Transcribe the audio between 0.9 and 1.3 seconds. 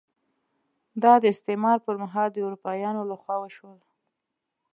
دا د